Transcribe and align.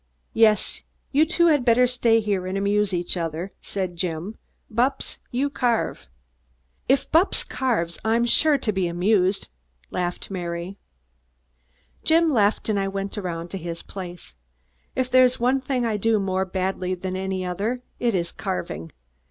"Yes, 0.33 0.81
you 1.11 1.27
two 1.27 1.55
better 1.59 1.85
stay 1.85 2.21
here 2.21 2.47
and 2.47 2.57
amuse 2.57 2.91
each 2.91 3.15
other," 3.15 3.51
said 3.61 3.95
Jim. 3.97 4.35
"Bupps, 4.67 5.19
you 5.29 5.47
carve!" 5.47 6.07
"If 6.89 7.11
Bupps 7.11 7.43
carves, 7.47 7.99
I'm 8.03 8.25
sure 8.25 8.57
to 8.57 8.71
be 8.71 8.87
amused," 8.87 9.49
laughed 9.91 10.31
Mary. 10.31 10.79
Jim 12.03 12.33
left, 12.33 12.67
and 12.67 12.79
I 12.79 12.87
went 12.87 13.15
around 13.15 13.49
to 13.51 13.59
his 13.59 13.83
place. 13.83 14.33
If 14.95 15.11
there 15.11 15.23
is 15.23 15.39
one 15.39 15.61
thing 15.61 15.85
I 15.85 15.97
do 15.97 16.17
more 16.17 16.45
badly 16.45 16.95
than 16.95 17.15
another, 17.15 17.83
it 17.99 18.15
is 18.15 18.31
carving. 18.31 18.91